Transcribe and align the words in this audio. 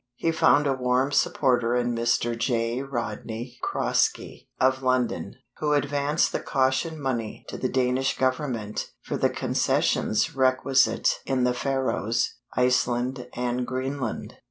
He 0.15 0.31
found 0.31 0.65
a 0.65 0.73
warm 0.73 1.11
supporter 1.11 1.75
in 1.75 1.93
Mr. 1.93 2.35
J. 2.35 2.81
Rodney 2.81 3.59
Croskey, 3.63 4.49
of 4.59 4.81
London, 4.81 5.35
who 5.59 5.73
advanced 5.73 6.31
the 6.31 6.39
"caution" 6.39 6.99
money 6.99 7.45
to 7.49 7.55
the 7.55 7.69
Danish 7.69 8.17
Government 8.17 8.89
for 9.03 9.15
the 9.15 9.29
concessions 9.29 10.35
requisite 10.35 11.19
in 11.27 11.43
the 11.43 11.53
Faroes, 11.53 12.33
Iceland, 12.55 13.27
and 13.35 13.67
Greenland. 13.67 14.37